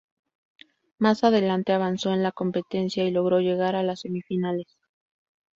[0.97, 4.65] Más adelante avanzó en la competencia y logró llegar a las semifinales.